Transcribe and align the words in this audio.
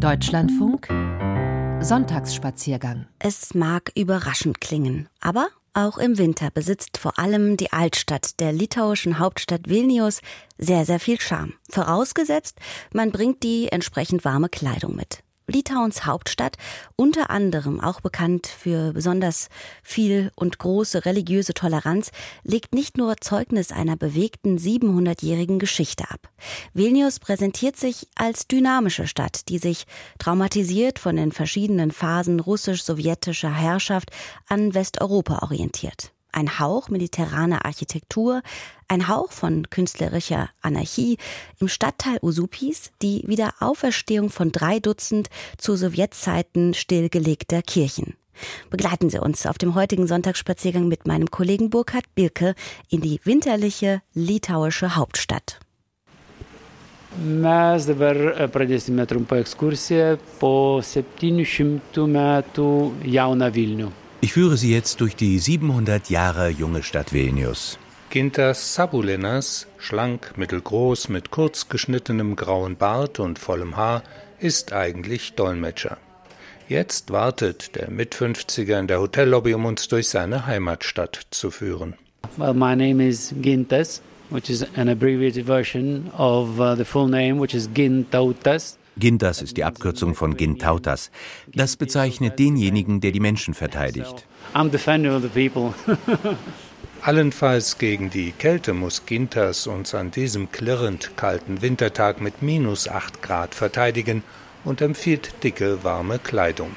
Deutschlandfunk 0.00 0.88
Sonntagsspaziergang. 1.84 3.06
Es 3.18 3.52
mag 3.52 3.92
überraschend 3.94 4.58
klingen, 4.58 5.10
aber 5.20 5.48
auch 5.74 5.98
im 5.98 6.16
Winter 6.16 6.50
besitzt 6.50 6.96
vor 6.96 7.18
allem 7.18 7.58
die 7.58 7.70
Altstadt 7.70 8.40
der 8.40 8.52
litauischen 8.54 9.18
Hauptstadt 9.18 9.68
Vilnius 9.68 10.22
sehr, 10.56 10.86
sehr 10.86 11.00
viel 11.00 11.20
Charme. 11.20 11.52
Vorausgesetzt, 11.68 12.58
man 12.94 13.12
bringt 13.12 13.42
die 13.42 13.68
entsprechend 13.68 14.24
warme 14.24 14.48
Kleidung 14.48 14.96
mit. 14.96 15.22
Litauens 15.50 16.06
Hauptstadt, 16.06 16.56
unter 16.96 17.30
anderem 17.30 17.80
auch 17.80 18.00
bekannt 18.00 18.46
für 18.46 18.92
besonders 18.92 19.48
viel 19.82 20.30
und 20.34 20.58
große 20.58 21.04
religiöse 21.04 21.54
Toleranz, 21.54 22.10
legt 22.44 22.74
nicht 22.74 22.96
nur 22.96 23.16
Zeugnis 23.18 23.72
einer 23.72 23.96
bewegten 23.96 24.58
700-jährigen 24.58 25.58
Geschichte 25.58 26.04
ab. 26.10 26.30
Vilnius 26.72 27.18
präsentiert 27.18 27.76
sich 27.76 28.06
als 28.14 28.46
dynamische 28.46 29.06
Stadt, 29.06 29.48
die 29.48 29.58
sich 29.58 29.84
traumatisiert 30.18 30.98
von 30.98 31.16
den 31.16 31.32
verschiedenen 31.32 31.90
Phasen 31.90 32.40
russisch-sowjetischer 32.40 33.52
Herrschaft 33.52 34.10
an 34.48 34.74
Westeuropa 34.74 35.40
orientiert 35.42 36.12
ein 36.32 36.58
Hauch 36.58 36.88
mediterraner 36.88 37.64
Architektur, 37.64 38.42
ein 38.88 39.08
Hauch 39.08 39.32
von 39.32 39.68
künstlerischer 39.70 40.50
Anarchie 40.60 41.18
im 41.58 41.68
Stadtteil 41.68 42.18
Usupis, 42.22 42.90
die 43.02 43.24
Wiederauferstehung 43.26 44.30
von 44.30 44.52
drei 44.52 44.80
Dutzend 44.80 45.28
zu 45.58 45.76
Sowjetzeiten 45.76 46.74
stillgelegter 46.74 47.62
Kirchen. 47.62 48.14
Begleiten 48.70 49.10
Sie 49.10 49.18
uns 49.18 49.46
auf 49.46 49.58
dem 49.58 49.74
heutigen 49.74 50.06
Sonntagsspaziergang 50.06 50.88
mit 50.88 51.06
meinem 51.06 51.30
Kollegen 51.30 51.70
Burkhard 51.70 52.14
Birke 52.14 52.54
in 52.88 53.00
die 53.00 53.20
winterliche 53.24 54.02
litauische 54.14 54.96
Hauptstadt. 54.96 55.60
Mes 57.18 57.86
dabar 57.90 58.14
pradėsime 58.54 59.02
trumpą 59.10 59.40
ekskursiją 59.42 60.12
po 60.38 60.78
700 60.78 62.06
metų 62.06 62.68
jauną 63.02 63.50
Vilnių. 63.50 63.90
Ich 64.22 64.34
führe 64.34 64.58
Sie 64.58 64.70
jetzt 64.70 65.00
durch 65.00 65.16
die 65.16 65.38
700 65.38 66.10
Jahre 66.10 66.50
junge 66.50 66.82
Stadt 66.82 67.14
Vilnius. 67.14 67.78
Gintas 68.10 68.74
Sabulinas, 68.74 69.66
schlank, 69.78 70.36
mittelgroß, 70.36 71.08
mit 71.08 71.30
kurz 71.30 71.70
geschnittenem 71.70 72.36
grauen 72.36 72.76
Bart 72.76 73.18
und 73.18 73.38
vollem 73.38 73.78
Haar, 73.78 74.02
ist 74.38 74.74
eigentlich 74.74 75.32
Dolmetscher. 75.34 75.96
Jetzt 76.68 77.10
wartet 77.10 77.76
der 77.76 77.90
Mit-50er 77.90 78.78
in 78.78 78.88
der 78.88 79.00
Hotellobby, 79.00 79.54
um 79.54 79.64
uns 79.64 79.88
durch 79.88 80.10
seine 80.10 80.44
Heimatstadt 80.44 81.28
zu 81.30 81.50
führen. 81.50 81.94
Well, 82.36 82.52
my 82.52 82.76
name 82.76 83.02
is 83.02 83.34
Gintas, 83.40 84.02
which 84.28 84.50
is 84.50 84.66
an 84.76 84.90
abbreviated 84.90 85.46
version 85.46 86.10
of 86.18 86.60
uh, 86.60 86.76
the 86.76 86.84
full 86.84 87.08
name, 87.08 87.40
which 87.40 87.54
is 87.54 87.70
Gintautas. 87.72 88.76
Gintas 89.00 89.42
ist 89.42 89.56
die 89.56 89.64
Abkürzung 89.64 90.14
von 90.14 90.36
Gintautas. 90.36 91.10
Das 91.48 91.76
bezeichnet 91.76 92.38
denjenigen, 92.38 93.00
der 93.00 93.10
die 93.10 93.18
Menschen 93.18 93.54
verteidigt. 93.54 94.26
I'm 94.54 94.70
defender 94.70 95.16
of 95.16 95.22
the 95.22 95.28
people. 95.28 95.74
Allenfalls 97.02 97.78
gegen 97.78 98.10
die 98.10 98.32
Kälte 98.32 98.74
muss 98.74 99.06
Gintas 99.06 99.66
uns 99.66 99.94
an 99.94 100.10
diesem 100.10 100.52
klirrend 100.52 101.16
kalten 101.16 101.62
Wintertag 101.62 102.20
mit 102.20 102.42
minus 102.42 102.88
8 102.88 103.22
Grad 103.22 103.54
verteidigen 103.54 104.22
und 104.64 104.82
empfiehlt 104.82 105.42
dicke, 105.42 105.82
warme 105.82 106.18
Kleidung. 106.18 106.76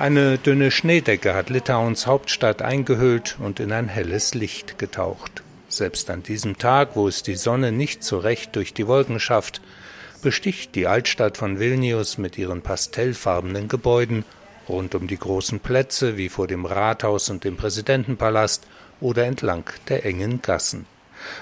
Eine 0.00 0.38
dünne 0.38 0.70
Schneedecke 0.70 1.34
hat 1.34 1.50
Litauens 1.50 2.06
Hauptstadt 2.06 2.62
eingehüllt 2.62 3.36
und 3.38 3.60
in 3.60 3.70
ein 3.70 3.86
helles 3.86 4.34
Licht 4.34 4.78
getaucht. 4.78 5.42
Selbst 5.68 6.10
an 6.10 6.24
diesem 6.24 6.58
Tag, 6.58 6.96
wo 6.96 7.06
es 7.06 7.22
die 7.22 7.36
Sonne 7.36 7.70
nicht 7.70 8.02
so 8.02 8.18
recht 8.18 8.56
durch 8.56 8.74
die 8.74 8.88
Wolken 8.88 9.20
schafft, 9.20 9.60
besticht 10.22 10.74
die 10.74 10.86
Altstadt 10.86 11.36
von 11.36 11.58
Vilnius 11.58 12.18
mit 12.18 12.38
ihren 12.38 12.62
pastellfarbenen 12.62 13.68
Gebäuden 13.68 14.24
rund 14.68 14.94
um 14.94 15.06
die 15.06 15.18
großen 15.18 15.60
Plätze 15.60 16.16
wie 16.16 16.28
vor 16.28 16.46
dem 16.46 16.64
Rathaus 16.64 17.28
und 17.30 17.44
dem 17.44 17.56
Präsidentenpalast 17.56 18.66
oder 19.00 19.24
entlang 19.24 19.64
der 19.88 20.04
engen 20.04 20.42
Gassen. 20.42 20.86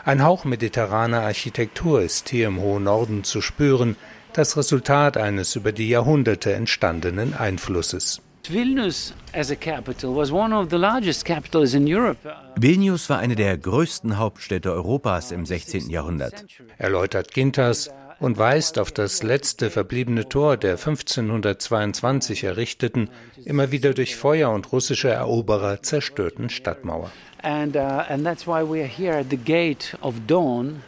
Ein 0.05 0.22
Hauch 0.25 0.44
mediterraner 0.44 1.22
Architektur 1.22 2.03
ist 2.03 2.28
hier 2.28 2.49
im 2.49 2.61
hohen 2.61 2.84
Norden 2.84 3.25
zu 3.25 3.41
spüren, 3.41 3.97
das 4.33 4.56
Resultat 4.56 5.16
eines 5.16 5.56
über 5.56 5.72
die 5.72 5.89
Jahrhunderte 5.89 6.53
entstandenen 6.53 7.34
Einflusses. 7.34 8.21
Vilnius 8.49 9.15
as 9.34 9.50
a 9.50 9.55
capital 9.55 10.16
was 10.16 10.33
one 10.33 10.55
of 10.55 10.69
the 10.71 10.77
largest 10.77 11.25
capitals 11.25 11.75
in 11.75 11.87
Europe. 11.87 12.19
Vilnius 12.56 13.10
war 13.10 13.19
eine 13.19 13.37
der 13.37 13.59
größten 13.59 14.16
Hauptstädte 14.16 14.72
Europas 14.72 15.33
im 15.33 15.45
16. 15.45 15.91
Jahrhundert. 15.91 16.47
Erläutert 16.78 17.34
Gintas 17.34 17.91
und 18.21 18.39
weist 18.39 18.79
auf 18.79 18.91
das 18.91 19.23
letzte 19.23 19.71
verbliebene 19.71 20.29
Tor 20.29 20.56
der 20.56 20.73
1522 20.73 22.45
errichteten, 22.45 23.11
immer 23.45 23.71
wieder 23.71 23.95
durch 23.95 24.17
Feuer 24.17 24.51
und 24.51 24.73
russische 24.73 25.11
Eroberer 25.11 25.83
zerstörten 25.83 26.51
Stadtmauer. 26.51 27.11
And, 27.43 27.77
uh, 27.77 28.03
and 28.09 28.25
that's 28.25 28.47
why 28.47 28.62
we 28.62 28.81
are 28.81 28.89
here 28.89 29.17
at 29.17 29.27
the 29.31 29.37
gate 29.37 29.97
of 30.01 30.15
dawn. 30.27 30.83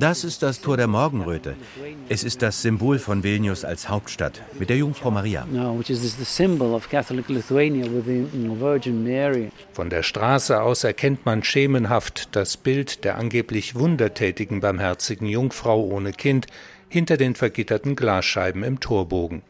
Das 0.00 0.24
ist 0.24 0.42
das 0.42 0.62
Tor 0.62 0.78
der 0.78 0.86
Morgenröte. 0.86 1.56
Es 2.08 2.24
ist 2.24 2.40
das 2.40 2.62
Symbol 2.62 2.98
von 2.98 3.22
Vilnius 3.22 3.66
als 3.66 3.90
Hauptstadt 3.90 4.40
mit 4.58 4.70
der 4.70 4.78
Jungfrau 4.78 5.10
Maria. 5.10 5.46
Von 9.74 9.90
der 9.90 10.02
Straße 10.02 10.62
aus 10.62 10.84
erkennt 10.84 11.26
man 11.26 11.44
schemenhaft 11.44 12.34
das 12.34 12.56
Bild 12.56 13.04
der 13.04 13.18
angeblich 13.18 13.74
wundertätigen 13.74 14.60
barmherzigen 14.60 15.28
Jungfrau 15.28 15.84
ohne 15.84 16.12
Kind 16.12 16.46
hinter 16.88 17.18
den 17.18 17.34
vergitterten 17.34 17.94
Glasscheiben 17.94 18.62
im 18.62 18.80
Torbogen. 18.80 19.42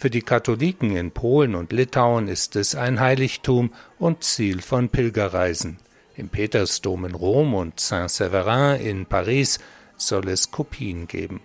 Für 0.00 0.10
die 0.10 0.22
Katholiken 0.22 0.96
in 0.96 1.12
Polen 1.12 1.54
und 1.54 1.70
Litauen 1.70 2.26
ist 2.26 2.56
es 2.56 2.74
ein 2.74 2.98
Heiligtum 2.98 3.72
und 4.00 4.24
Ziel 4.24 4.62
von 4.62 4.88
Pilgerreisen. 4.88 5.78
Im 6.16 6.28
Petersdom 6.28 7.04
in 7.04 7.14
Rom 7.14 7.54
und 7.54 7.78
Saint-Séverin 7.78 8.80
in 8.80 9.06
Paris 9.06 9.60
soll 10.06 10.28
es 10.28 10.50
Kopien 10.50 11.06
geben. 11.08 11.40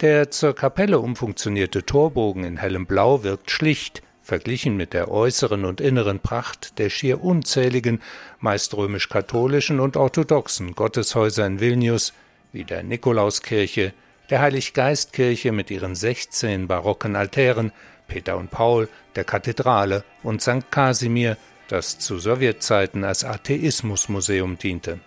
Der 0.00 0.30
zur 0.30 0.54
Kapelle 0.54 1.00
umfunktionierte 1.00 1.84
Torbogen 1.84 2.44
in 2.44 2.56
hellem 2.56 2.86
Blau 2.86 3.24
wirkt 3.24 3.50
schlicht, 3.50 4.02
verglichen 4.22 4.76
mit 4.76 4.92
der 4.92 5.10
äußeren 5.10 5.64
und 5.64 5.80
inneren 5.80 6.20
Pracht 6.20 6.78
der 6.78 6.90
schier 6.90 7.24
unzähligen, 7.24 8.02
meist 8.40 8.74
römisch-katholischen 8.74 9.80
und 9.80 9.96
orthodoxen 9.96 10.74
Gotteshäuser 10.74 11.46
in 11.46 11.60
Vilnius, 11.60 12.12
wie 12.52 12.64
der 12.64 12.82
Nikolauskirche, 12.82 13.92
der 14.30 14.40
Heiliggeistkirche 14.40 15.52
mit 15.52 15.70
ihren 15.70 15.94
16 15.94 16.68
barocken 16.68 17.16
Altären, 17.16 17.72
Peter 18.06 18.36
und 18.36 18.50
Paul, 18.50 18.88
der 19.16 19.24
Kathedrale 19.24 20.04
und 20.22 20.42
St. 20.42 20.70
Kasimir, 20.70 21.36
das 21.68 21.98
zu 21.98 22.18
Sowjetzeiten 22.18 23.04
als 23.04 23.24
Atheismusmuseum 23.24 24.58
diente. 24.58 25.00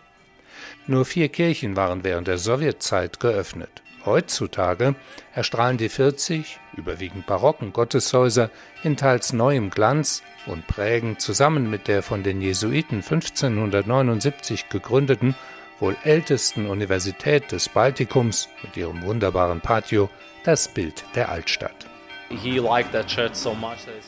Nur 0.87 1.05
vier 1.05 1.29
Kirchen 1.29 1.75
waren 1.75 2.03
während 2.03 2.27
der 2.27 2.37
Sowjetzeit 2.37 3.19
geöffnet. 3.19 3.81
Heutzutage 4.05 4.95
erstrahlen 5.33 5.77
die 5.77 5.89
40, 5.89 6.59
überwiegend 6.75 7.27
barocken 7.27 7.71
Gotteshäuser 7.71 8.49
in 8.83 8.97
teils 8.97 9.31
neuem 9.31 9.69
Glanz 9.69 10.23
und 10.47 10.65
prägen 10.65 11.19
zusammen 11.19 11.69
mit 11.69 11.87
der 11.87 12.01
von 12.01 12.23
den 12.23 12.41
Jesuiten 12.41 12.97
1579 12.97 14.69
gegründeten, 14.69 15.35
wohl 15.79 15.95
ältesten 16.03 16.67
Universität 16.67 17.51
des 17.51 17.69
Baltikums 17.69 18.49
mit 18.63 18.75
ihrem 18.75 19.03
wunderbaren 19.03 19.61
Patio 19.61 20.09
das 20.43 20.67
Bild 20.67 21.03
der 21.15 21.29
Altstadt. 21.29 21.87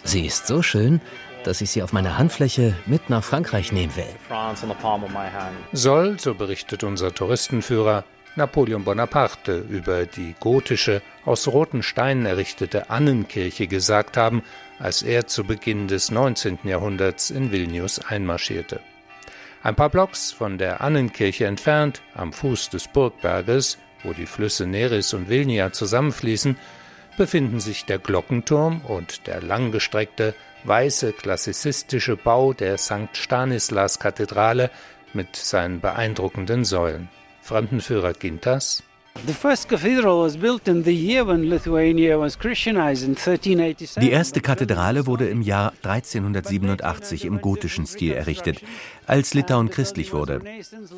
Sie 0.03 0.25
ist 0.25 0.47
so 0.47 0.61
schön, 0.61 1.01
dass 1.43 1.61
ich 1.61 1.71
sie 1.71 1.83
auf 1.83 1.93
meiner 1.93 2.17
Handfläche 2.17 2.75
mit 2.85 3.09
nach 3.09 3.23
Frankreich 3.23 3.71
nehmen 3.71 3.95
will. 3.95 4.05
Soll, 5.71 6.19
so 6.19 6.33
berichtet 6.33 6.83
unser 6.83 7.13
Touristenführer, 7.13 8.03
Napoleon 8.35 8.83
Bonaparte 8.83 9.57
über 9.69 10.07
die 10.07 10.33
gotische, 10.39 11.03
aus 11.23 11.47
roten 11.47 11.83
Steinen 11.83 12.25
errichtete 12.25 12.89
Annenkirche 12.89 13.67
gesagt 13.67 14.17
haben, 14.17 14.41
als 14.79 15.03
er 15.03 15.27
zu 15.27 15.43
Beginn 15.43 15.87
des 15.87 16.09
19. 16.09 16.59
Jahrhunderts 16.63 17.29
in 17.29 17.51
Vilnius 17.51 17.99
einmarschierte. 17.99 18.79
Ein 19.61 19.75
paar 19.75 19.89
Blocks 19.89 20.31
von 20.31 20.57
der 20.57 20.81
Annenkirche 20.81 21.45
entfernt, 21.45 22.01
am 22.15 22.33
Fuß 22.33 22.69
des 22.69 22.87
Burgberges, 22.87 23.77
wo 24.03 24.13
die 24.13 24.25
Flüsse 24.25 24.65
Neris 24.65 25.13
und 25.13 25.29
Vilnia 25.29 25.71
zusammenfließen, 25.71 26.57
befinden 27.17 27.59
sich 27.59 27.85
der 27.85 27.99
Glockenturm 27.99 28.81
und 28.81 29.27
der 29.27 29.41
langgestreckte, 29.41 30.33
weiße 30.65 31.13
klassizistische 31.13 32.15
Bau 32.15 32.53
der 32.53 32.77
St. 32.77 33.09
Stanislas 33.13 33.99
Kathedrale 33.99 34.69
mit 35.13 35.35
seinen 35.35 35.81
beeindruckenden 35.81 36.65
Säulen. 36.65 37.09
Fremdenführer 37.41 38.13
Gintas 38.13 38.83
Die 44.01 44.09
erste 44.09 44.41
Kathedrale 44.41 45.05
wurde 45.05 45.27
im 45.29 45.41
Jahr 45.41 45.73
1387 45.83 47.25
im 47.25 47.39
gotischen 47.39 47.85
Stil 47.85 48.13
errichtet, 48.13 48.61
als 49.07 49.33
Litauen 49.33 49.69
christlich 49.69 50.13
wurde. 50.13 50.41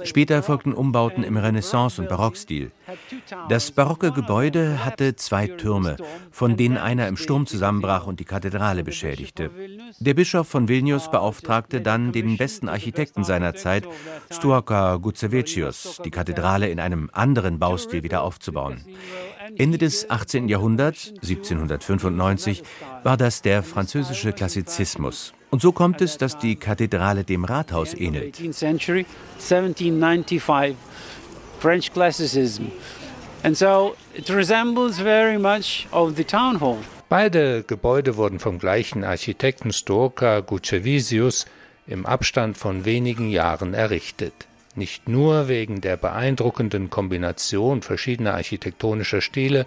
Später 0.03 0.43
folgten 0.43 0.73
Umbauten 0.73 1.23
im 1.23 1.37
Renaissance- 1.37 2.01
und 2.01 2.09
Barockstil. 2.09 2.71
Das 3.49 3.71
barocke 3.71 4.11
Gebäude 4.11 4.85
hatte 4.85 5.15
zwei 5.15 5.47
Türme, 5.47 5.97
von 6.31 6.57
denen 6.57 6.77
einer 6.77 7.07
im 7.07 7.17
Sturm 7.17 7.45
zusammenbrach 7.45 8.07
und 8.07 8.19
die 8.19 8.25
Kathedrale 8.25 8.83
beschädigte. 8.83 9.51
Der 9.99 10.13
Bischof 10.13 10.47
von 10.47 10.67
Vilnius 10.67 11.09
beauftragte 11.09 11.81
dann 11.81 12.11
den 12.11 12.37
besten 12.37 12.69
Architekten 12.69 13.23
seiner 13.23 13.55
Zeit, 13.55 13.87
Stuaka 14.31 14.97
Gutsevicius, 14.97 16.01
die 16.03 16.11
Kathedrale 16.11 16.69
in 16.69 16.79
einem 16.79 17.09
anderen 17.13 17.59
Baustil 17.59 18.03
wieder 18.03 18.21
aufzubauen. 18.21 18.85
Ende 19.57 19.77
des 19.77 20.09
18. 20.09 20.49
Jahrhunderts, 20.49 21.09
1795, 21.21 22.63
war 23.03 23.17
das 23.17 23.41
der 23.41 23.63
französische 23.63 24.33
Klassizismus. 24.33 25.33
Und 25.55 25.61
so 25.61 25.71
kommt 25.71 26.01
es, 26.01 26.17
dass 26.17 26.37
die 26.37 26.57
Kathedrale 26.57 27.23
dem 27.23 27.45
Rathaus 27.45 27.93
ähnelt. 27.93 28.35
French 31.61 31.93
classicism. 31.93 32.63
And 33.41 33.57
so 33.57 33.95
it 34.13 34.29
resembles 34.29 34.99
very 34.99 35.39
much 35.39 35.87
of 35.91 36.17
the 36.17 36.25
town 36.25 36.59
hall. 36.59 36.79
Beide 37.07 37.63
Gebäude 37.63 38.17
wurden 38.17 38.39
vom 38.39 38.59
gleichen 38.59 39.05
Architekten 39.05 39.71
Storka 39.71 40.41
Gucevisius 40.41 41.45
im 41.87 42.05
Abstand 42.05 42.57
von 42.57 42.83
wenigen 42.83 43.29
Jahren 43.29 43.73
errichtet 43.73 44.33
nicht 44.75 45.07
nur 45.07 45.47
wegen 45.47 45.79
der 45.81 45.95
beeindruckenden 45.95 46.89
Kombination 46.89 47.81
verschiedener 47.81 48.33
architektonischer 48.33 49.21
Stile, 49.21 49.65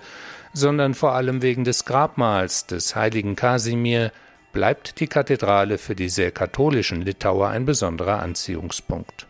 sondern 0.52 0.92
vor 0.92 1.12
allem 1.12 1.40
wegen 1.40 1.64
des 1.64 1.86
Grabmals 1.86 2.66
des 2.66 2.94
heiligen 2.94 3.36
Kasimir 3.36 4.12
bleibt 4.52 5.00
die 5.00 5.06
Kathedrale 5.06 5.78
für 5.78 5.94
die 5.94 6.08
sehr 6.08 6.30
katholischen 6.30 7.02
Litauer 7.02 7.48
ein 7.48 7.64
besonderer 7.64 8.20
Anziehungspunkt. 8.20 9.26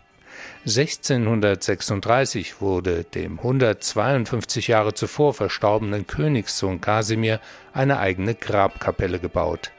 1636 0.67 2.61
wurde 2.61 3.05
dem 3.05 3.38
152 3.38 4.69
Jahre 4.69 4.94
zuvor 4.94 5.35
verstorbenen 5.35 6.06
Königssohn 6.06 6.81
Kasimir 6.81 7.41
eine 7.73 7.99
eigene 7.99 8.35
Grabkapelle 8.35 9.19
gebaut. 9.19 9.70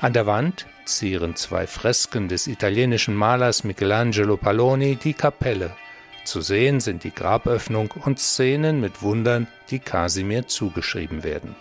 An 0.00 0.12
der 0.12 0.26
Wand 0.26 0.66
zieren 0.84 1.36
zwei 1.36 1.66
Fresken 1.66 2.28
des 2.28 2.46
italienischen 2.46 3.14
Malers 3.14 3.64
Michelangelo 3.64 4.36
Palloni 4.36 4.96
die 4.96 5.14
Kapelle. 5.14 5.74
Zu 6.24 6.40
sehen 6.40 6.80
sind 6.80 7.04
die 7.04 7.14
Graböffnung 7.14 7.92
und 8.04 8.18
Szenen 8.18 8.80
mit 8.80 9.02
Wundern, 9.02 9.46
die 9.70 9.78
Kasimir 9.78 10.48
zugeschrieben 10.48 11.22
werden. 11.22 11.54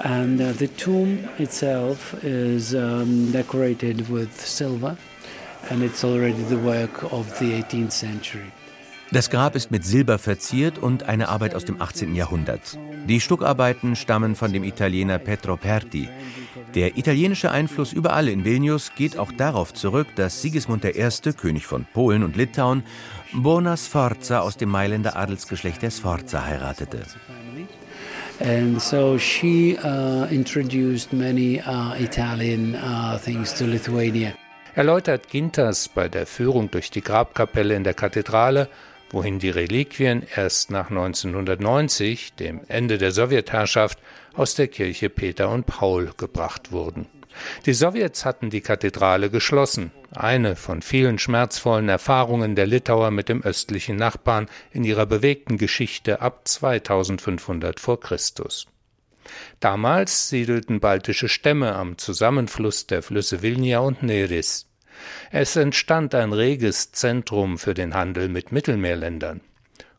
And 0.00 0.40
uh, 0.40 0.52
the 0.52 0.68
tomb 0.68 1.28
itself 1.38 2.14
is 2.22 2.74
um, 2.74 3.32
decorated 3.32 4.08
with 4.10 4.30
silver 4.40 4.96
and 5.70 5.82
it's 5.82 6.04
already 6.04 6.42
the 6.48 6.58
work 6.58 7.12
of 7.12 7.38
the 7.38 7.62
18th 7.62 7.92
century. 7.92 8.52
Das 9.12 9.30
Grab 9.30 9.54
ist 9.54 9.70
mit 9.70 9.84
Silber 9.84 10.18
verziert 10.18 10.78
und 10.78 11.04
eine 11.04 11.28
Arbeit 11.28 11.54
aus 11.54 11.64
dem 11.64 11.80
18. 11.80 12.16
Jahrhundert. 12.16 12.76
Die 13.06 13.20
Stuckarbeiten 13.20 13.94
stammen 13.94 14.34
von 14.34 14.52
dem 14.52 14.64
Italiener 14.64 15.18
Petro 15.18 15.56
Perti. 15.56 16.08
Der 16.74 16.96
italienische 16.96 17.52
Einfluss 17.52 17.92
überall 17.92 18.28
in 18.28 18.44
Vilnius 18.44 18.92
geht 18.96 19.16
auch 19.16 19.30
darauf 19.30 19.72
zurück, 19.72 20.08
dass 20.16 20.42
Sigismund 20.42 20.84
I., 20.84 21.08
König 21.36 21.66
von 21.66 21.86
Polen 21.92 22.24
und 22.24 22.36
Litauen, 22.36 22.82
Bona 23.32 23.76
Sforza 23.76 24.40
aus 24.40 24.56
dem 24.56 24.70
Mailänder 24.70 25.16
Adelsgeschlecht 25.16 25.82
der 25.82 25.90
Sforza 25.90 26.44
heiratete. 26.44 27.02
And 28.40 28.80
so 28.80 29.18
she 29.18 29.78
uh, 29.78 30.26
introduced 30.30 31.12
many 31.12 31.60
uh, 31.60 31.94
Italian 31.98 32.74
uh, 32.74 33.18
things 33.18 33.54
to 33.54 33.66
Lithuania. 33.66 34.34
Erläutert 34.74 35.28
Gintas 35.28 35.88
bei 35.88 36.08
der 36.08 36.26
Führung 36.26 36.70
durch 36.70 36.90
die 36.90 37.00
Grabkapelle 37.00 37.76
in 37.76 37.84
der 37.84 37.94
Kathedrale 37.94 38.68
wohin 39.14 39.38
die 39.38 39.50
Reliquien 39.50 40.26
erst 40.34 40.70
nach 40.70 40.90
1990, 40.90 42.34
dem 42.34 42.60
Ende 42.68 42.98
der 42.98 43.12
Sowjetherrschaft, 43.12 43.98
aus 44.34 44.56
der 44.56 44.68
Kirche 44.68 45.08
Peter 45.08 45.48
und 45.48 45.66
Paul 45.66 46.10
gebracht 46.16 46.72
wurden. 46.72 47.06
Die 47.66 47.74
Sowjets 47.74 48.24
hatten 48.24 48.50
die 48.50 48.60
Kathedrale 48.60 49.30
geschlossen, 49.30 49.90
eine 50.12 50.56
von 50.56 50.82
vielen 50.82 51.18
schmerzvollen 51.18 51.88
Erfahrungen 51.88 52.54
der 52.54 52.66
Litauer 52.66 53.10
mit 53.10 53.28
dem 53.28 53.42
östlichen 53.42 53.96
Nachbarn 53.96 54.48
in 54.72 54.84
ihrer 54.84 55.06
bewegten 55.06 55.58
Geschichte 55.58 56.20
ab 56.20 56.46
2500 56.46 57.80
vor 57.80 58.00
Christus. 58.00 58.66
Damals 59.60 60.28
siedelten 60.28 60.80
baltische 60.80 61.28
Stämme 61.28 61.74
am 61.74 61.98
Zusammenfluss 61.98 62.86
der 62.86 63.02
Flüsse 63.02 63.42
Vilnia 63.42 63.80
und 63.80 64.02
Neris. 64.02 64.66
Es 65.30 65.56
entstand 65.56 66.14
ein 66.14 66.32
reges 66.32 66.92
Zentrum 66.92 67.58
für 67.58 67.74
den 67.74 67.94
Handel 67.94 68.28
mit 68.28 68.52
Mittelmeerländern. 68.52 69.40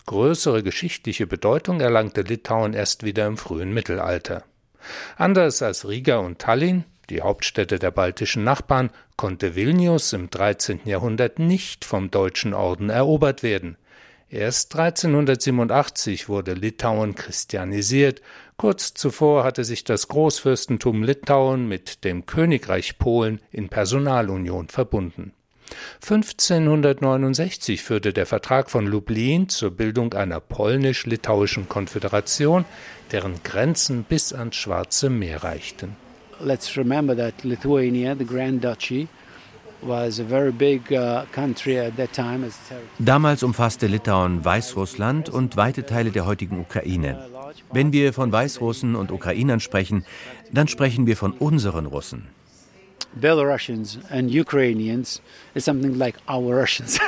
Größere 0.06 0.62
geschichtliche 0.62 1.26
Bedeutung 1.26 1.82
erlangte 1.82 2.22
Litauen 2.22 2.74
erst 2.74 3.04
wieder 3.04 3.26
im 3.26 3.38
frühen 3.38 3.74
Mittelalter. 3.74 4.44
Anders 5.18 5.64
als 5.64 5.88
Riga 5.88 6.18
und 6.18 6.40
Tallinn, 6.40 6.86
die 7.10 7.22
Hauptstädte 7.22 7.80
der 7.80 7.92
baltischen 7.92 8.44
Nachbarn, 8.44 8.90
konnte 9.18 9.56
Vilnius 9.56 10.13
im 10.13 10.30
13. 10.30 10.81
Jahrhundert 10.86 11.40
nicht 11.40 11.86
vom 11.86 12.12
Deutschen 12.12 12.54
Orden 12.54 12.90
erobert 12.90 13.44
werden. 13.44 13.78
Erst 14.30 14.75
1387 14.75 16.28
wurde 16.28 16.54
Litauen 16.54 17.16
christianisiert 17.16 18.22
Kurz 18.57 18.94
zuvor 18.94 19.44
hatte 19.44 19.66
sich 19.66 19.84
das 19.84 20.07
Großfürstentum 20.07 21.04
Litauen 21.04 21.68
mit 21.68 22.06
dem 22.06 22.25
Königreich 22.25 22.98
Polen 22.98 23.42
in 23.51 23.68
Personalunion 23.68 24.69
verbunden. 24.69 25.34
1569 26.01 27.81
führte 27.81 28.13
der 28.13 28.25
Vertrag 28.25 28.69
von 28.69 28.86
Lublin 28.86 29.50
zur 29.50 29.72
Bildung 29.72 30.13
einer 30.13 30.40
polnisch-litauischen 30.40 31.68
Konföderation, 31.68 32.63
deren 33.12 33.44
Grenzen 33.44 34.04
bis 34.04 34.31
ans 34.31 34.56
Schwarze 34.56 35.10
Meer 35.10 35.44
reichten. 35.44 35.98
Let's 36.40 36.76
remember 36.78 37.16
that 37.16 37.44
Lithuania, 37.44 38.16
the 38.16 38.26
Grand 38.26 38.62
Duchy, 38.62 39.08
Uh, 39.88 40.10
Damals 42.98 43.44
umfasste 43.44 43.88
Litauen 43.88 44.44
Weißrussland 44.44 45.30
und 45.30 45.58
weite 45.58 45.86
Teile 45.86 46.12
der 46.12 46.26
heutigen 46.26 46.60
Ukraine. 46.60 47.30
Wenn 47.72 47.94
wir 47.94 48.14
von 48.14 48.32
Weißrussen 48.32 48.96
und 48.96 49.12
Ukrainern 49.12 49.60
sprechen, 49.60 50.04
dann 50.52 50.68
sprechen 50.68 51.06
wir 51.06 51.16
von 51.18 51.34
unseren 51.34 51.86
Russen. 51.86 52.28
Belarusians 53.14 54.00
and 54.10 54.34
Ukrainians 54.34 55.22
is 55.54 55.66
something 55.66 55.94
like 55.96 56.16
our 56.28 56.56
Russians. 56.62 57.00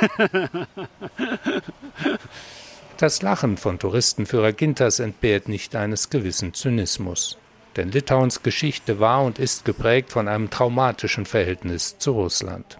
Das 2.96 3.22
Lachen 3.22 3.56
von 3.56 3.78
Touristenführer 3.78 4.52
Gintas 4.52 4.98
entbehrt 4.98 5.48
nicht 5.48 5.76
eines 5.76 6.10
gewissen 6.10 6.54
Zynismus 6.54 7.38
denn 7.78 7.90
Litauens 7.92 8.42
Geschichte 8.42 9.00
war 9.00 9.24
und 9.24 9.38
ist 9.38 9.64
geprägt 9.64 10.10
von 10.10 10.28
einem 10.28 10.50
traumatischen 10.50 11.24
Verhältnis 11.24 11.96
zu 11.98 12.12
Russland. 12.12 12.78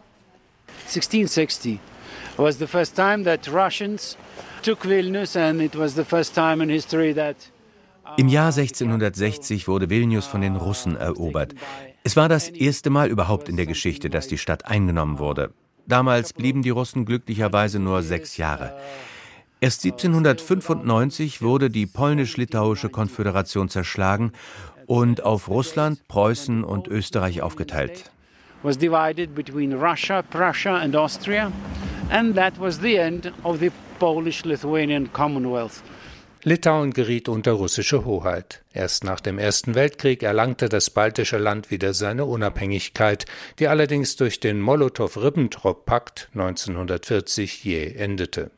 1660 0.87 1.79
was 2.37 2.59
the 2.59 2.67
first 2.67 2.95
time 2.95 3.25
that 3.25 3.49
Russians 3.53 4.17
took 4.63 4.85
Vilnius 4.85 5.37
and 5.37 5.61
it 5.61 5.77
was 5.77 5.95
the 5.95 6.05
first 6.05 6.35
time 6.35 6.63
in 6.63 6.69
history 6.69 7.15
that 7.15 7.37
im 8.17 8.29
Jahr 8.29 8.53
1660 8.57 9.69
wurde 9.69 9.91
Vilnius 9.91 10.27
von 10.27 10.41
den 10.41 10.57
Russen 10.57 10.97
erobert. 10.97 11.55
Es 12.05 12.17
war 12.17 12.29
das 12.29 12.49
erste 12.49 12.89
Mal 12.89 13.11
überhaupt 13.11 13.51
in 13.51 13.57
der 13.57 13.67
Geschichte, 13.67 14.09
dass 14.09 14.29
die 14.29 14.39
Stadt 14.39 14.65
eingenommen 14.65 15.19
wurde. 15.19 15.53
Damals 15.87 16.33
blieben 16.33 16.63
die 16.63 16.71
Russen 16.71 17.05
glücklicherweise 17.05 17.79
nur 17.79 18.03
sechs 18.03 18.39
Jahre. 18.39 18.79
Erst 19.61 19.85
1795 19.85 21.43
wurde 21.43 21.69
die 21.69 21.87
polnisch-litauische 21.87 22.89
Konföderation 22.89 23.69
zerschlagen 23.69 24.33
und 24.89 25.23
auf 25.23 25.49
Russland, 25.49 26.09
Preußen 26.09 26.65
und 26.65 26.89
Österreich 26.89 27.43
aufgeteilt. 27.43 28.11
Was 28.63 28.79
divided 28.79 29.35
between 29.35 29.75
Russia, 29.75 30.23
Prussia 30.23 30.77
and 30.77 30.97
Austria, 30.97 31.53
and 32.11 32.35
that 32.35 32.59
was 32.59 32.81
the 32.81 32.97
end 32.97 33.33
of 33.45 33.61
the 33.61 33.71
Polish-Lithuanian 34.01 35.13
Commonwealth. 35.13 35.83
Litauen 36.43 36.93
geriet 36.93 37.29
unter 37.29 37.53
russische 37.53 38.05
Hoheit. 38.05 38.63
Erst 38.73 39.05
nach 39.05 39.21
dem 39.21 39.39
Ersten 39.39 39.75
Weltkrieg 39.75 40.23
erlangte 40.23 40.69
das 40.69 40.89
baltische 40.89 41.37
Land 41.37 41.71
wieder 41.71 41.93
seine 41.93 42.25
Unabhängigkeit, 42.25 43.27
die 43.59 43.69
allerdings 43.69 44.17
durch 44.17 44.41
den 44.41 44.61
Molotow-Ribbentrop-Pakt 44.61 46.31
1940 46.33 47.65
jäh 47.65 47.93
endete. 47.93 48.51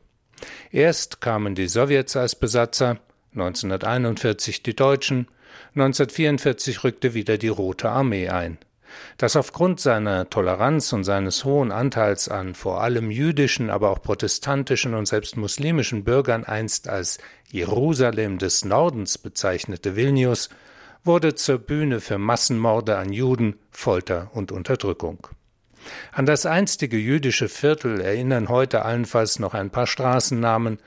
Erst 0.71 1.19
kamen 1.19 1.55
die 1.55 1.67
Sowjets 1.67 2.15
als 2.15 2.35
Besatzer, 2.35 2.99
1941 3.33 4.63
die 4.63 4.75
Deutschen, 4.75 5.27
1944 5.75 6.83
rückte 6.83 7.13
wieder 7.13 7.37
die 7.37 7.47
Rote 7.47 7.89
Armee 7.89 8.29
ein. 8.29 8.57
dass 9.17 9.35
aufgrund 9.35 9.79
seiner 9.79 10.29
Toleranz 10.29 10.91
und 10.93 11.03
seines 11.03 11.45
hohen 11.45 11.71
Anteils 11.71 12.27
an 12.27 12.55
vor 12.55 12.81
allem 12.81 13.11
jüdischen, 13.11 13.69
aber 13.69 13.89
auch 13.89 14.01
protestantischen 14.01 14.93
und 14.93 15.05
selbst 15.05 15.37
muslimischen 15.37 16.03
Bürgern 16.03 16.43
einst 16.43 16.89
als 16.89 17.17
Jerusalem 17.49 18.37
des 18.37 18.65
Nordens 18.65 19.17
bezeichnete 19.17 19.95
Vilnius, 19.95 20.49
wurde 21.03 21.35
zur 21.35 21.57
Bühne 21.57 21.99
für 21.99 22.17
Massenmorde 22.17 22.97
an 22.97 23.11
Juden, 23.11 23.55
Folter 23.71 24.29
und 24.33 24.51
Unterdrückung. 24.51 25.27
An 26.11 26.27
das 26.27 26.45
einstige 26.45 26.97
jüdische 26.97 27.49
Viertel 27.49 28.01
erinnern 28.01 28.49
heute 28.49 28.85
allenfalls 28.85 29.39
noch 29.39 29.55
ein 29.55 29.71
paar 29.71 29.87
Straßennamen, 29.87 30.77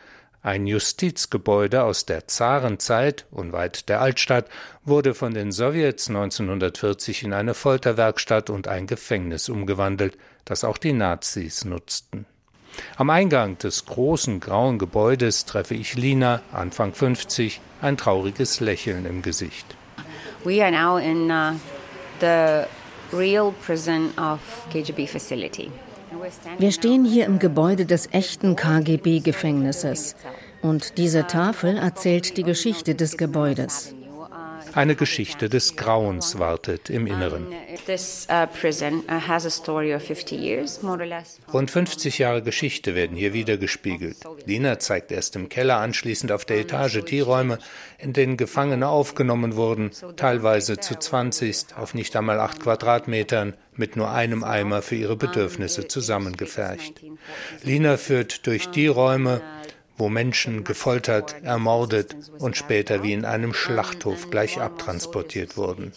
ein 0.45 0.67
Justizgebäude 0.67 1.83
aus 1.83 2.05
der 2.05 2.29
Zarenzeit, 2.29 3.25
unweit 3.31 3.89
der 3.89 4.03
Altstadt, 4.03 4.47
wurde 4.85 5.15
von 5.15 5.33
den 5.33 5.51
Sowjets 5.53 6.09
1940 6.09 7.23
in 7.23 7.33
eine 7.33 7.55
Folterwerkstatt 7.55 8.51
und 8.51 8.69
ein 8.69 8.87
Gefängnis 8.87 9.49
umgewandelt, 9.49 10.19
das 10.45 10.63
auch 10.63 10.77
die 10.77 10.93
Nazis 10.93 11.65
nutzten. 11.65 12.27
Am 12.97 13.09
Eingang 13.09 13.57
des 13.57 13.87
großen 13.87 14.39
grauen 14.41 14.79
Gebäudes 14.79 15.47
treffe 15.47 15.75
ich 15.75 15.95
Lina, 15.95 16.43
Anfang 16.53 16.93
50, 16.93 17.61
ein 17.81 17.97
trauriges 17.97 18.61
Lächeln 18.61 19.07
im 19.07 19.23
Gesicht. 19.23 19.65
We 20.45 20.63
are 20.63 20.71
now 20.71 20.99
in 20.99 21.31
uh, 21.31 21.55
the 22.21 22.67
real 23.17 23.55
prison 23.65 24.13
of 24.19 24.41
KGB 24.71 25.09
facility. 25.09 25.71
Wir 26.59 26.73
stehen 26.73 27.05
hier 27.05 27.27
im 27.27 27.39
Gebäude 27.39 27.87
des 27.87 28.09
echten 28.13 28.57
KGB-Gefängnisses. 28.57 30.17
Und 30.63 30.99
diese 30.99 31.27
Tafel 31.27 31.77
erzählt 31.77 32.37
die 32.37 32.43
Geschichte 32.43 32.95
des 32.95 33.17
Gebäudes. 33.17 33.94
Eine 34.75 34.97
Geschichte 34.97 35.49
des 35.49 35.77
Grauens 35.77 36.39
wartet 36.39 36.91
im 36.91 37.07
Inneren. 37.07 37.47
Uh, 37.47 37.53
uh, 38.33 38.47
Rund 41.53 41.71
50 41.71 42.19
Jahre 42.19 42.43
Geschichte 42.43 42.95
werden 42.95 43.17
hier 43.17 43.33
wiedergespiegelt. 43.33 44.17
Lina 44.47 44.79
zeigt 44.79 45.13
erst 45.13 45.37
im 45.37 45.49
Keller, 45.49 45.79
anschließend 45.79 46.33
auf 46.33 46.45
der 46.45 46.59
Etage 46.59 47.05
die 47.05 47.21
Räume, 47.21 47.59
in 47.99 48.13
denen 48.13 48.37
Gefangene 48.37 48.89
aufgenommen 48.89 49.55
wurden, 49.55 49.93
teilweise 50.17 50.79
zu 50.79 50.99
20 50.99 51.77
auf 51.77 51.95
nicht 51.95 52.17
einmal 52.17 52.41
8 52.41 52.61
Quadratmetern, 52.61 53.55
mit 53.77 53.97
nur 53.97 54.11
einem 54.11 54.45
Eimer 54.45 54.83
für 54.83 54.95
ihre 54.95 55.17
Bedürfnisse 55.17 55.89
zusammengefercht. 55.89 57.03
Lina 57.63 57.97
führt 57.97 58.47
durch 58.47 58.71
die 58.71 58.87
Räume, 58.87 59.41
wo 59.97 60.09
Menschen 60.09 60.65
gefoltert, 60.65 61.37
ermordet 61.43 62.17
und 62.39 62.57
später 62.57 63.03
wie 63.03 63.13
in 63.13 63.25
einem 63.25 63.55
Schlachthof 63.55 64.31
gleich 64.31 64.61
abtransportiert 64.61 65.57
wurden. 65.57 65.93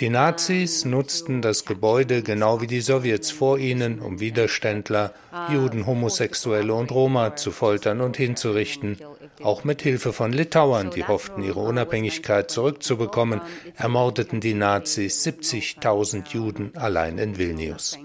Die 0.00 0.08
Nazis 0.08 0.84
nutzten 0.84 1.42
das 1.42 1.64
Gebäude 1.64 2.22
genau 2.22 2.60
wie 2.60 2.66
die 2.66 2.80
Sowjets 2.80 3.30
vor 3.30 3.58
ihnen, 3.58 4.00
um 4.00 4.20
Widerständler, 4.20 5.14
Juden, 5.52 5.86
Homosexuelle 5.86 6.74
und 6.74 6.90
Roma 6.90 7.36
zu 7.36 7.52
foltern 7.52 8.00
und 8.00 8.16
hinzurichten. 8.16 8.98
Auch 9.42 9.64
mit 9.64 9.82
Hilfe 9.82 10.12
von 10.12 10.32
Litauern, 10.32 10.90
die 10.90 11.04
hofften, 11.04 11.42
ihre 11.42 11.60
Unabhängigkeit 11.60 12.50
zurückzubekommen, 12.50 13.40
ermordeten 13.76 14.40
die 14.40 14.54
Nazis 14.54 15.24
70.000 15.26 16.32
Juden 16.32 16.72
allein 16.76 17.18
in 17.18 17.38
Vilnius. 17.38 17.98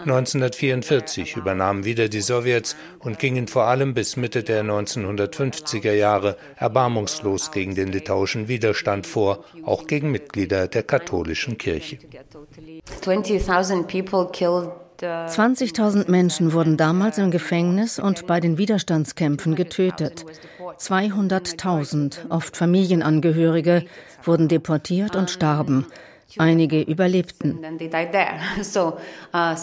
1944 0.00 1.36
übernahmen 1.36 1.84
wieder 1.84 2.08
die 2.08 2.20
Sowjets 2.20 2.76
und 2.98 3.18
gingen 3.18 3.48
vor 3.48 3.64
allem 3.64 3.94
bis 3.94 4.16
Mitte 4.16 4.42
der 4.42 4.64
1950er 4.64 5.92
Jahre 5.92 6.36
erbarmungslos 6.56 7.50
gegen 7.50 7.74
den 7.74 7.88
litauischen 7.88 8.48
Widerstand 8.48 9.06
vor, 9.06 9.44
auch 9.64 9.86
gegen 9.86 10.10
Mitglieder 10.10 10.68
der 10.68 10.82
katholischen 10.82 11.58
Kirche. 11.58 11.98
20.000 15.02 16.10
Menschen 16.10 16.52
wurden 16.52 16.76
damals 16.76 17.18
im 17.18 17.30
Gefängnis 17.30 17.98
und 17.98 18.26
bei 18.26 18.40
den 18.40 18.56
Widerstandskämpfen 18.58 19.54
getötet. 19.54 20.24
200.000, 20.78 22.30
oft 22.30 22.56
Familienangehörige, 22.56 23.84
wurden 24.22 24.48
deportiert 24.48 25.14
und 25.16 25.30
starben. 25.30 25.86
Einige 26.38 26.80
überlebten. 26.82 27.58
Uh, 29.34 29.54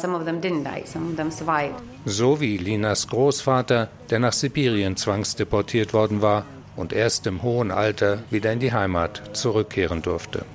so 2.06 2.42
wie 2.42 2.58
Linas 2.58 3.08
Großvater, 3.08 3.90
der 4.10 4.20
nach 4.20 4.34
Sibirien 4.34 4.98
zwangsdeportiert 4.98 5.94
worden 5.94 6.22
war 6.22 6.46
und 6.76 6.94
erst 6.94 7.28
im 7.28 7.44
hohen 7.44 7.72
Alter 7.72 8.20
wieder 8.30 8.52
in 8.52 8.60
die 8.60 8.74
Heimat 8.74 9.36
zurückkehren 9.36 10.02
durfte. 10.02 10.46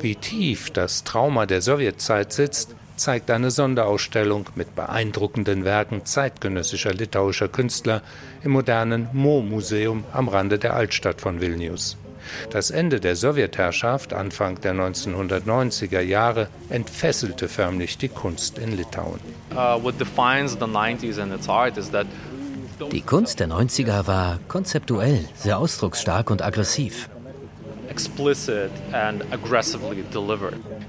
Wie 0.00 0.14
tief 0.14 0.70
das 0.70 1.04
Trauma 1.04 1.46
der 1.46 1.62
Sowjetzeit 1.62 2.32
sitzt, 2.32 2.74
zeigt 2.96 3.30
eine 3.30 3.50
Sonderausstellung 3.50 4.46
mit 4.54 4.74
beeindruckenden 4.74 5.64
Werken 5.64 6.04
zeitgenössischer 6.04 6.92
litauischer 6.92 7.48
Künstler 7.48 8.02
im 8.42 8.52
modernen 8.52 9.08
Mo-Museum 9.12 10.04
am 10.12 10.28
Rande 10.28 10.58
der 10.58 10.74
Altstadt 10.74 11.20
von 11.20 11.40
Vilnius. 11.40 11.96
Das 12.50 12.70
Ende 12.70 13.00
der 13.00 13.16
Sowjetherrschaft 13.16 14.12
Anfang 14.12 14.60
der 14.60 14.74
1990er 14.74 16.00
Jahre 16.00 16.48
entfesselte 16.68 17.48
förmlich 17.48 17.98
die 17.98 18.08
Kunst 18.08 18.58
in 18.58 18.76
Litauen. 18.76 19.20
Uh, 19.54 19.90
die 22.92 23.00
Kunst 23.00 23.40
der 23.40 23.48
90er 23.48 24.06
war 24.06 24.38
konzeptuell, 24.46 25.24
sehr 25.34 25.58
ausdrucksstark 25.58 26.30
und 26.30 26.42
aggressiv. 26.42 27.08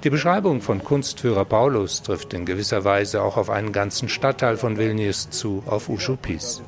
Die 0.03 0.09
Beschreibung 0.09 0.61
von 0.61 0.83
Kunstführer 0.83 1.45
Paulus 1.45 2.03
trifft 2.03 2.33
in 2.33 2.45
gewisser 2.45 2.83
Weise 2.83 3.21
auch 3.23 3.37
auf 3.37 3.49
einen 3.49 3.71
ganzen 3.71 4.09
Stadtteil 4.09 4.57
von 4.57 4.77
Vilnius 4.77 5.29
zu, 5.29 5.63
auf 5.65 5.89
Uschupis. 5.89 6.61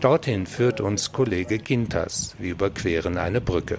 Dorthin 0.00 0.46
führt 0.46 0.80
uns 0.80 1.12
Kollege 1.12 1.58
Gintas. 1.58 2.34
Wir 2.38 2.52
überqueren 2.52 3.18
eine 3.18 3.40
Brücke. 3.40 3.78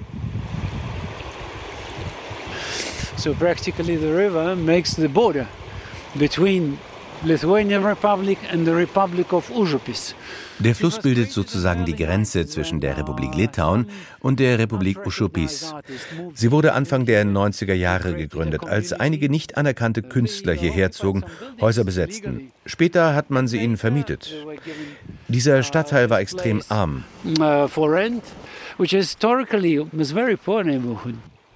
So 3.17 3.33
practically 3.33 3.97
the 3.97 4.11
river 4.11 4.55
makes 4.55 4.95
the 4.95 5.07
border 5.07 5.47
between 6.15 6.77
Lithuanian 7.25 7.83
Republic 7.83 8.37
and 8.53 8.67
the 8.67 8.71
Republic 8.71 9.33
of 9.33 9.49
Užupis. 9.49 10.13
Der 10.59 10.75
Fluss 10.75 10.99
bildet 10.99 11.31
sozusagen 11.31 11.83
die 11.83 11.95
Grenze 11.95 12.45
zwischen 12.45 12.81
der 12.81 12.97
Republik 12.99 13.33
Litauen 13.33 13.87
und 14.19 14.39
der 14.39 14.59
Republik 14.59 15.03
Ušupis. 15.07 15.73
Sie 16.35 16.51
wurde 16.51 16.73
Anfang 16.73 17.07
der 17.07 17.25
90er 17.25 17.73
Jahre 17.73 18.13
gegründet, 18.13 18.65
als 18.65 18.93
einige 18.93 19.29
nicht 19.29 19.57
anerkannte 19.57 20.03
Künstler 20.03 20.53
hierher 20.53 20.91
zogen, 20.91 21.25
Häuser 21.59 21.83
besetzten. 21.83 22.51
Später 22.67 23.15
hat 23.15 23.31
man 23.31 23.47
sie 23.47 23.57
ihnen 23.57 23.77
vermietet. 23.77 24.31
Dieser 25.27 25.63
Stadtteil 25.63 26.11
war 26.11 26.19
extrem 26.19 26.61
arm. 26.69 27.05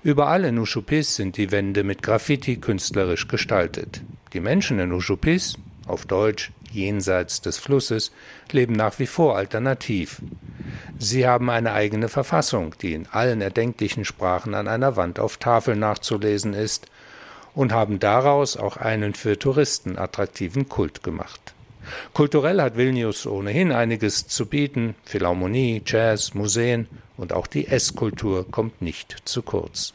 Überall 0.02 0.46
in 0.46 0.58
Ušupis 0.58 1.16
sind 1.16 1.38
die 1.38 1.52
Wände 1.52 1.84
mit 1.84 2.02
Graffiti 2.02 2.56
künstlerisch 2.56 3.28
gestaltet. 3.28 4.02
Die 4.34 4.40
Menschen 4.40 4.80
in 4.80 4.92
Ušupis, 4.92 5.58
auf 5.88 6.06
Deutsch 6.06 6.52
jenseits 6.72 7.42
des 7.42 7.58
Flusses, 7.58 8.12
leben 8.52 8.74
nach 8.74 9.00
wie 9.00 9.08
vor 9.08 9.36
alternativ. 9.36 10.22
Sie 11.00 11.28
haben 11.28 11.50
eine 11.50 11.74
eigene 11.74 12.10
Verfassung, 12.10 12.76
die 12.82 12.94
in 12.94 13.08
allen 13.08 13.42
erdenklichen 13.42 14.06
Sprachen 14.06 14.54
an 14.54 14.68
einer 14.68 14.96
Wand 14.96 15.20
auf 15.20 15.38
Tafeln 15.38 15.80
nachzulesen 15.80 16.54
ist, 16.54 16.88
und 17.56 17.72
haben 17.72 18.00
daraus 18.00 18.56
auch 18.56 18.78
einen 18.78 19.16
für 19.16 19.40
Touristen 19.40 19.98
attraktiven 19.98 20.70
Kult 20.70 21.04
gemacht. 21.04 21.54
Kulturell 22.14 22.62
hat 22.62 22.78
Vilnius 22.78 23.26
ohnehin 23.26 23.72
einiges 23.72 24.28
zu 24.28 24.46
bieten, 24.46 24.96
Philharmonie, 25.06 25.82
Jazz, 25.86 26.36
Museen 26.36 26.88
und 27.18 27.34
auch 27.34 27.48
die 27.48 27.68
Esskultur 27.68 28.50
kommt 28.50 28.82
nicht 28.82 29.16
zu 29.26 29.42
kurz. 29.42 29.94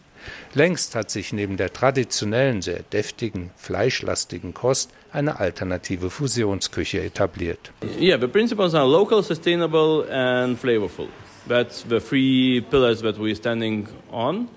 Längst 0.55 0.95
hat 0.95 1.11
sich 1.11 1.33
neben 1.33 1.57
der 1.57 1.73
traditionellen, 1.73 2.63
sehr 2.63 2.83
deftigen, 2.83 3.51
fleischlastigen 3.57 4.55
Kost 4.55 4.91
eine 5.13 5.39
alternative 5.41 6.11
Fusionsküche 6.11 7.03
etabliert. 7.03 7.73
Yeah, 8.01 8.19
the 8.19 8.29
principles 8.29 8.75
are 8.75 8.87
local, 8.87 9.23
sustainable 9.23 10.07
and 10.11 10.59
flavorful. 10.59 11.09
That's 11.49 11.85
the 11.89 12.01
three 12.01 12.63
pillars 12.71 13.03
that 13.03 13.17
we're 13.19 13.37
standing 13.37 13.89
on. 14.11 14.49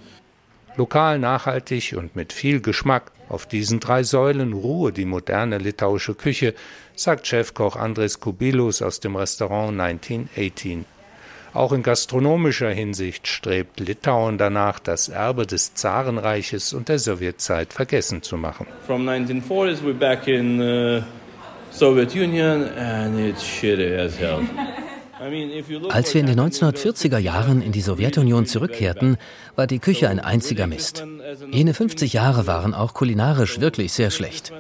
Lokal, 0.78 1.20
nachhaltig 1.20 1.96
und 1.98 2.16
mit 2.16 2.34
viel 2.34 2.62
Geschmack. 2.62 3.12
Auf 3.30 3.46
diesen 3.46 3.80
drei 3.80 4.04
Säulen 4.04 4.54
ruhe 4.54 4.94
die 4.94 5.06
moderne 5.06 5.58
litauische 5.58 6.14
Küche, 6.14 6.54
sagt 6.96 7.28
Chefkoch 7.28 7.76
Andres 7.76 8.20
Kubilus 8.20 8.82
aus 8.82 9.00
dem 9.00 9.16
Restaurant 9.16 9.80
1918. 9.80 10.86
Auch 11.58 11.72
in 11.72 11.82
gastronomischer 11.82 12.70
Hinsicht 12.70 13.28
strebt 13.28 13.80
Litauen 13.80 14.38
danach, 14.38 14.78
das 14.78 15.10
Erbe 15.10 15.48
des 15.48 15.74
Zarenreiches 15.74 16.72
und 16.72 16.88
der 16.88 17.00
Sowjetzeit 17.00 17.74
vergessen 17.74 18.22
zu 18.22 18.38
machen. 18.38 18.68
From 18.86 19.10
1940s 19.10 19.80
we're 19.84 19.96
back 19.96 20.28
in 20.28 20.62
uh, 20.62 21.02
Soviet 21.72 22.14
Union 22.14 22.70
and 22.78 23.20
it's 23.20 23.44
shitty 23.44 23.96
as 23.96 24.20
hell. 24.20 24.42
Als 25.90 26.14
wir 26.14 26.22
in 26.22 26.28
den 26.28 26.40
1940er 26.40 27.18
Jahren 27.18 27.64
in 27.64 27.72
die 27.72 27.82
Sowjetunion 27.82 28.46
zurückkehrten, 28.46 29.18
war 29.56 29.66
die 29.66 29.80
Küche 29.80 30.10
ein 30.10 30.20
einziger 30.20 30.68
Mist. 30.68 31.04
Jene 31.52 31.74
50 31.74 32.14
Jahre 32.14 32.46
waren 32.46 32.76
auch 32.76 32.94
kulinarisch 32.94 33.60
wirklich 33.60 33.94
sehr 33.94 34.12
schlecht. 34.12 34.54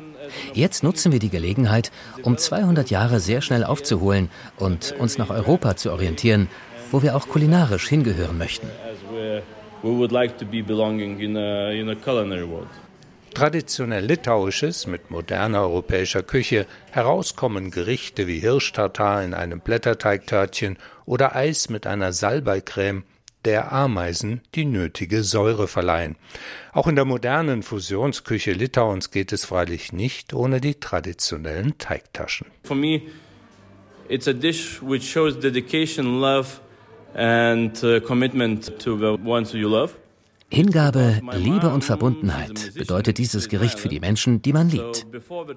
Jetzt 0.53 0.83
nutzen 0.83 1.11
wir 1.11 1.19
die 1.19 1.29
Gelegenheit, 1.29 1.91
um 2.23 2.37
200 2.37 2.89
Jahre 2.89 3.19
sehr 3.19 3.41
schnell 3.41 3.63
aufzuholen 3.63 4.29
und 4.57 4.95
uns 4.97 5.19
nach 5.19 5.29
Europa 5.29 5.75
zu 5.75 5.91
orientieren, 5.91 6.49
wo 6.91 7.01
wir 7.01 7.15
auch 7.15 7.27
kulinarisch 7.27 7.87
hingehören 7.87 8.37
möchten. 8.37 8.67
Traditionell 13.33 14.05
litauisches 14.05 14.87
mit 14.87 15.11
moderner 15.11 15.61
europäischer 15.61 16.23
Küche, 16.23 16.65
herauskommen 16.91 17.69
Gerichte 17.69 18.25
wie 18.25 18.39
Hirschtartar 18.39 19.23
in 19.23 19.33
einem 19.33 19.59
Blätterteigtörtchen 19.59 20.77
oder 21.05 21.35
Eis 21.35 21.69
mit 21.69 21.85
einer 21.85 22.13
Salbeicreme, 22.13 23.03
der 23.45 23.71
Ameisen 23.71 24.41
die 24.55 24.65
nötige 24.65 25.23
Säure 25.23 25.67
verleihen. 25.67 26.15
Auch 26.73 26.87
in 26.87 26.95
der 26.95 27.05
modernen 27.05 27.63
Fusionsküche 27.63 28.53
Litauens 28.53 29.11
geht 29.11 29.31
es 29.31 29.45
freilich 29.45 29.93
nicht 29.93 30.33
ohne 30.33 30.59
die 30.59 30.75
traditionellen 30.79 31.77
Teigtaschen. 31.77 32.47
For 32.63 32.75
me, 32.75 33.03
it's 34.09 34.27
a 34.27 34.33
dish 34.33 34.81
which 34.81 35.09
shows 35.09 35.39
dedication, 35.39 36.19
love 36.19 36.59
and 37.17 37.83
uh, 37.83 37.99
commitment 38.01 38.79
to 38.79 38.97
the 38.97 39.21
ones 39.23 39.53
you 39.53 39.67
love. 39.67 39.95
Hingabe, 40.49 41.19
Liebe 41.33 41.69
und 41.69 41.83
Verbundenheit 41.83 42.73
bedeutet 42.73 43.17
dieses 43.17 43.49
Gericht 43.49 43.79
für 43.79 43.89
die 43.89 43.99
Menschen, 43.99 44.41
die 44.41 44.53
man 44.53 44.69
liebt. 44.69 45.05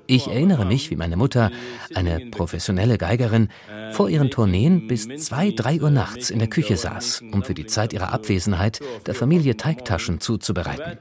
Ich 0.08 0.26
erinnere 0.26 0.66
mich, 0.66 0.90
wie 0.90 0.96
meine 0.96 1.16
Mutter, 1.16 1.52
eine 1.94 2.26
professionelle 2.32 2.98
Geigerin, 2.98 3.50
vor 3.92 4.08
ihren 4.08 4.30
Tourneen 4.30 4.88
bis 4.88 5.06
zwei, 5.24 5.52
drei 5.52 5.80
Uhr 5.80 5.90
nachts 5.90 6.30
in 6.30 6.40
der 6.40 6.48
Küche 6.48 6.76
saß, 6.76 7.22
um 7.30 7.44
für 7.44 7.54
die 7.54 7.66
Zeit 7.66 7.92
ihrer 7.92 8.12
Abwesenheit 8.12 8.80
der 9.06 9.14
Familie 9.14 9.56
Teigtaschen 9.56 10.20
zuzubereiten. 10.20 10.98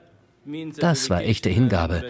Das 0.77 1.09
war 1.09 1.23
echte 1.23 1.49
Hingabe 1.49 2.03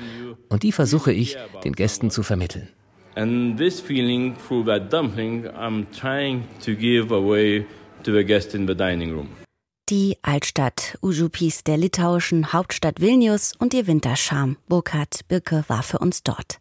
und 0.50 0.64
die 0.64 0.74
versuche 0.74 1.14
ich 1.14 1.38
den 1.64 1.74
Gästen 1.74 2.12
zu 2.12 2.24
vermitteln. 2.24 2.68
And 3.16 3.58
this 3.58 3.80
feeling 3.80 4.36
through 4.48 4.66
that 4.66 4.92
dumpling 4.94 5.48
I'm 5.48 5.86
trying 5.92 6.44
to 6.64 6.74
give 6.76 7.14
away 7.14 7.66
to 8.04 8.12
the 8.12 8.24
guest 8.24 8.54
in 8.56 8.68
the 8.68 8.76
dining 8.76 9.12
room 9.12 9.30
die 9.90 10.18
Altstadt 10.22 10.98
Užupis 11.02 11.64
der 11.64 11.78
litauischen 11.78 12.54
Hauptstadt 12.54 13.02
Vilnius 13.02 13.54
und 13.58 13.74
ihr 13.74 13.88
Winterscham. 13.88 14.58
Burkhard 14.68 15.28
Birke 15.28 15.64
war 15.68 15.82
für 15.82 15.98
uns 15.98 16.22
dort. 16.22 16.60